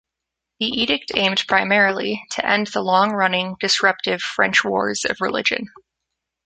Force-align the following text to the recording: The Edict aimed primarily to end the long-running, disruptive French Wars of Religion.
The 0.59 0.65
Edict 0.65 1.11
aimed 1.13 1.45
primarily 1.47 2.25
to 2.31 2.43
end 2.43 2.65
the 2.65 2.81
long-running, 2.81 3.57
disruptive 3.59 4.23
French 4.23 4.63
Wars 4.63 5.05
of 5.05 5.21
Religion. 5.21 5.67